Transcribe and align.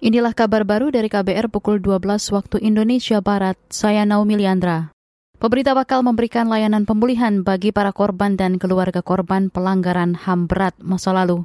Inilah 0.00 0.32
kabar 0.32 0.64
baru 0.64 0.88
dari 0.88 1.12
KBR 1.12 1.52
pukul 1.52 1.76
12 1.76 2.32
waktu 2.32 2.56
Indonesia 2.64 3.20
Barat. 3.20 3.60
Saya 3.68 4.08
Naomi 4.08 4.40
Liandra. 4.40 4.96
Pemerintah 5.36 5.76
bakal 5.76 6.00
memberikan 6.00 6.48
layanan 6.48 6.88
pemulihan 6.88 7.44
bagi 7.44 7.68
para 7.68 7.92
korban 7.92 8.32
dan 8.32 8.56
keluarga 8.56 9.04
korban 9.04 9.52
pelanggaran 9.52 10.16
HAM 10.16 10.48
berat 10.48 10.72
masa 10.80 11.12
lalu. 11.12 11.44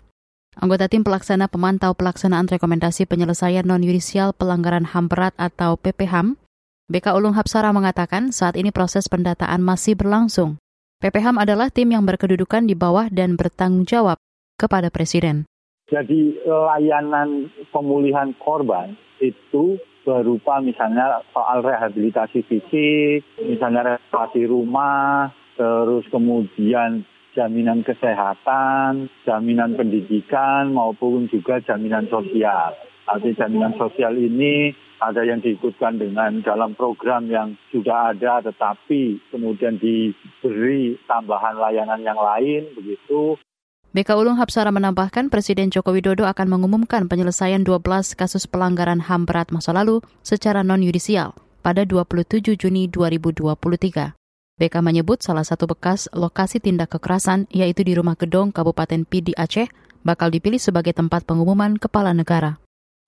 Anggota 0.55 0.87
tim 0.87 1.03
pelaksana 1.03 1.51
pemantau 1.51 1.99
pelaksanaan 1.99 2.47
rekomendasi 2.47 3.03
penyelesaian 3.03 3.67
non-yudisial 3.67 4.31
pelanggaran 4.31 4.87
HAM 4.87 5.11
berat 5.11 5.35
atau 5.35 5.75
PPHAM, 5.75 6.39
BK 6.87 7.11
Ulung 7.11 7.35
Hapsara 7.35 7.75
mengatakan 7.75 8.31
saat 8.31 8.55
ini 8.55 8.71
proses 8.71 9.11
pendataan 9.11 9.59
masih 9.59 9.99
berlangsung. 9.99 10.63
PPHAM 11.03 11.43
adalah 11.43 11.67
tim 11.67 11.91
yang 11.91 12.07
berkedudukan 12.07 12.63
di 12.63 12.75
bawah 12.79 13.11
dan 13.11 13.35
bertanggung 13.35 13.83
jawab 13.83 14.15
kepada 14.55 14.87
Presiden. 14.87 15.43
Jadi 15.85 16.41
layanan 16.49 17.53
pemulihan 17.69 18.33
korban 18.41 18.97
itu 19.21 19.77
berupa 20.01 20.57
misalnya 20.57 21.21
soal 21.29 21.61
rehabilitasi 21.61 22.41
fisik, 22.45 23.21
misalnya 23.37 23.93
renovasi 23.93 24.49
rumah, 24.49 25.29
terus 25.53 26.09
kemudian 26.09 27.05
jaminan 27.37 27.85
kesehatan, 27.85 29.13
jaminan 29.29 29.77
pendidikan 29.77 30.73
maupun 30.73 31.29
juga 31.29 31.61
jaminan 31.61 32.09
sosial. 32.09 32.73
Arti 33.05 33.37
jaminan 33.37 33.77
sosial 33.77 34.17
ini 34.17 34.73
ada 34.97 35.21
yang 35.21 35.37
diikutkan 35.37 36.01
dengan 36.01 36.41
dalam 36.41 36.73
program 36.73 37.29
yang 37.29 37.53
sudah 37.69 38.17
ada 38.17 38.41
tetapi 38.41 39.21
kemudian 39.29 39.77
diberi 39.77 40.97
tambahan 41.05 41.61
layanan 41.61 42.01
yang 42.01 42.17
lain 42.17 42.73
begitu 42.73 43.37
BK 43.95 44.11
Ulung 44.19 44.35
Hapsara 44.35 44.75
menambahkan 44.75 45.31
Presiden 45.31 45.71
Joko 45.71 45.95
Widodo 45.95 46.27
akan 46.27 46.51
mengumumkan 46.51 47.07
penyelesaian 47.07 47.63
12 47.63 48.19
kasus 48.19 48.43
pelanggaran 48.43 48.99
HAM 48.99 49.23
berat 49.23 49.55
masa 49.55 49.71
lalu 49.71 50.03
secara 50.19 50.67
non-yudisial 50.67 51.31
pada 51.63 51.87
27 51.87 52.59
Juni 52.59 52.91
2023. 52.91 53.55
BK 54.59 54.75
menyebut 54.83 55.23
salah 55.23 55.47
satu 55.47 55.71
bekas 55.71 56.11
lokasi 56.11 56.59
tindak 56.59 56.91
kekerasan 56.91 57.47
yaitu 57.47 57.87
di 57.87 57.95
Rumah 57.95 58.19
Gedong 58.19 58.51
Kabupaten 58.51 59.07
Pidi 59.07 59.31
Aceh 59.31 59.71
bakal 60.03 60.27
dipilih 60.27 60.59
sebagai 60.59 60.91
tempat 60.91 61.23
pengumuman 61.23 61.79
kepala 61.79 62.11
negara. 62.11 62.59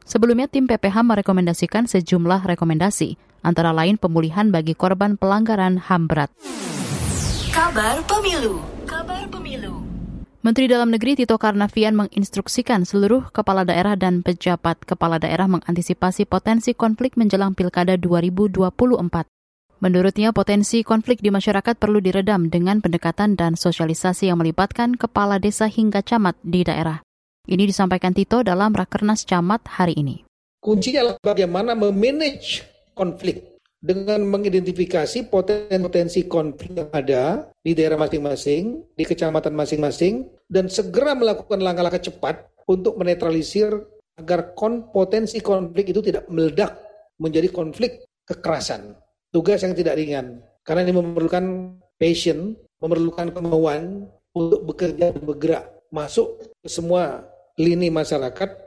Sebelumnya 0.08 0.47
tim 0.47 0.71
PPH 0.71 1.03
merekomendasikan 1.03 1.91
sejumlah 1.91 2.47
rekomendasi, 2.47 3.19
antara 3.43 3.75
lain 3.75 3.99
pemulihan 3.99 4.55
bagi 4.55 4.71
korban 4.71 5.19
pelanggaran 5.19 5.83
HAM 5.83 6.08
berat. 6.08 6.31
Kabar 7.52 7.99
Pemilu 8.08 8.63
Kabar 8.88 9.27
Pemilu 9.27 9.86
Menteri 10.47 10.71
Dalam 10.71 10.95
Negeri 10.95 11.19
Tito 11.19 11.35
Karnavian 11.35 11.91
menginstruksikan 11.91 12.87
seluruh 12.87 13.35
kepala 13.35 13.67
daerah 13.67 13.99
dan 13.99 14.23
pejabat 14.23 14.79
kepala 14.87 15.19
daerah 15.19 15.43
mengantisipasi 15.43 16.23
potensi 16.23 16.71
konflik 16.71 17.19
menjelang 17.19 17.51
Pilkada 17.51 17.99
2024. 17.99 18.71
Menurutnya, 19.83 20.31
potensi 20.31 20.87
konflik 20.87 21.19
di 21.19 21.35
masyarakat 21.35 21.75
perlu 21.75 21.99
diredam 21.99 22.47
dengan 22.47 22.79
pendekatan 22.79 23.35
dan 23.35 23.59
sosialisasi 23.59 24.31
yang 24.31 24.39
melibatkan 24.39 24.95
kepala 24.95 25.35
desa 25.35 25.67
hingga 25.67 25.99
camat 25.99 26.39
di 26.39 26.63
daerah. 26.63 27.03
Ini 27.43 27.67
disampaikan 27.67 28.15
Tito 28.15 28.39
dalam 28.39 28.71
Rakernas 28.71 29.27
Camat 29.27 29.67
hari 29.67 29.99
ini. 29.99 30.23
Kuncinya 30.63 31.03
adalah 31.03 31.17
bagaimana 31.27 31.75
memanage 31.75 32.63
konflik 32.95 33.56
dengan 33.78 34.25
mengidentifikasi 34.25 35.30
potensi-potensi 35.30 36.25
konflik 36.25 36.73
yang 36.73 36.89
ada 36.89 37.45
di 37.61 37.78
daerah 37.78 37.97
masing-masing, 38.02 38.81
di 38.97 39.03
kecamatan 39.06 39.53
masing-masing, 39.53 40.25
dan 40.50 40.66
segera 40.67 41.14
melakukan 41.14 41.61
langkah-langkah 41.61 42.02
cepat 42.09 42.50
untuk 42.66 42.98
menetralisir 42.98 43.70
agar 44.17 44.58
kon 44.58 44.89
potensi 44.89 45.38
konflik 45.39 45.94
itu 45.94 46.02
tidak 46.02 46.25
meledak 46.28 46.73
menjadi 47.22 47.53
konflik 47.53 48.05
kekerasan. 48.25 48.98
Tugas 49.30 49.61
yang 49.61 49.78
tidak 49.78 50.00
ringan, 50.00 50.42
karena 50.66 50.88
ini 50.88 50.94
memerlukan 50.98 51.78
passion, 52.02 52.58
memerlukan 52.81 53.30
kemauan 53.30 54.10
untuk 54.33 54.61
bekerja 54.73 55.14
dan 55.14 55.21
bergerak 55.21 55.66
masuk 55.93 56.42
ke 56.61 56.70
semua 56.70 57.26
lini 57.58 57.89
masyarakat 57.89 58.67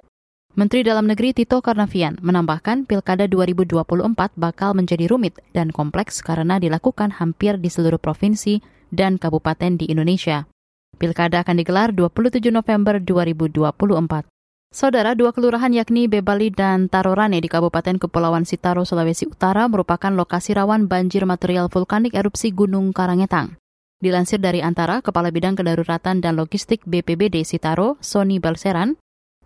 Menteri 0.51 0.83
Dalam 0.83 1.07
Negeri 1.07 1.31
Tito 1.31 1.63
Karnavian 1.63 2.19
menambahkan 2.27 2.83
Pilkada 2.83 3.31
2024 3.31 3.87
bakal 4.35 4.75
menjadi 4.75 5.07
rumit 5.07 5.39
dan 5.55 5.71
kompleks 5.71 6.27
karena 6.27 6.59
dilakukan 6.59 7.15
hampir 7.23 7.55
di 7.55 7.71
seluruh 7.71 8.03
provinsi 8.03 8.59
dan 8.91 9.15
kabupaten 9.15 9.79
di 9.79 9.87
Indonesia. 9.87 10.51
Pilkada 10.99 11.47
akan 11.47 11.55
digelar 11.55 11.95
27 11.95 12.51
November 12.51 12.99
2024. 12.99 14.27
Saudara, 14.75 15.15
dua 15.15 15.31
kelurahan 15.31 15.71
yakni 15.71 16.11
Bebali 16.11 16.51
dan 16.51 16.91
Tarorane 16.91 17.39
di 17.39 17.47
Kabupaten 17.47 18.03
Kepulauan 18.03 18.43
Sitaro, 18.43 18.83
Sulawesi 18.83 19.31
Utara 19.31 19.71
merupakan 19.71 20.11
lokasi 20.11 20.59
rawan 20.59 20.91
banjir 20.91 21.27
material 21.31 21.71
vulkanik 21.71 22.15
erupsi 22.15 22.51
Gunung 22.51 22.91
Karangetang. 22.91 23.55
Dilansir 24.03 24.43
dari 24.43 24.63
antara 24.63 24.99
Kepala 24.99 25.35
Bidang 25.35 25.59
Kedaruratan 25.59 26.23
dan 26.23 26.37
Logistik 26.39 26.87
BPBD 26.87 27.43
Sitaro, 27.43 27.99
Sony 28.03 28.39
Balseran, 28.39 29.00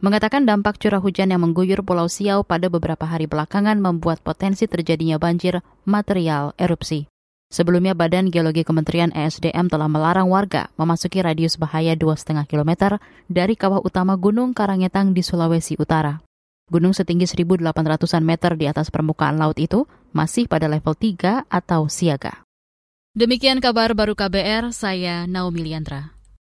mengatakan 0.04 0.44
dampak 0.44 0.76
curah 0.76 1.00
hujan 1.00 1.32
yang 1.32 1.40
mengguyur 1.40 1.80
Pulau 1.80 2.12
Siau 2.12 2.44
pada 2.44 2.68
beberapa 2.68 3.08
hari 3.08 3.24
belakangan 3.24 3.80
membuat 3.80 4.20
potensi 4.20 4.68
terjadinya 4.68 5.16
banjir 5.16 5.64
material 5.88 6.52
erupsi. 6.60 7.08
Sebelumnya, 7.48 7.96
Badan 7.96 8.28
Geologi 8.28 8.66
Kementerian 8.66 9.14
ESDM 9.14 9.70
telah 9.72 9.88
melarang 9.88 10.28
warga 10.28 10.68
memasuki 10.76 11.22
radius 11.24 11.56
bahaya 11.56 11.96
2,5 11.96 12.44
km 12.50 13.00
dari 13.30 13.54
kawah 13.54 13.80
utama 13.80 14.18
Gunung 14.18 14.52
Karangetang 14.52 15.16
di 15.16 15.22
Sulawesi 15.24 15.78
Utara. 15.80 16.20
Gunung 16.66 16.96
setinggi 16.96 17.28
1.800-an 17.28 18.24
meter 18.24 18.56
di 18.58 18.66
atas 18.66 18.90
permukaan 18.90 19.38
laut 19.38 19.56
itu 19.56 19.86
masih 20.10 20.50
pada 20.50 20.66
level 20.66 20.96
3 20.98 21.46
atau 21.46 21.86
siaga. 21.86 22.42
Demikian 23.14 23.62
kabar 23.62 23.94
baru 23.94 24.18
KBR, 24.18 24.74
saya 24.74 25.30
Naomi 25.30 25.62
Liandra. 25.62 26.13